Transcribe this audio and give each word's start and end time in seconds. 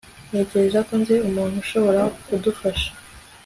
ntekereza 0.29 0.79
ko 0.87 0.93
nzi 1.01 1.15
umuntu 1.27 1.55
ushobora 1.63 2.01
kudufasha 2.25 2.89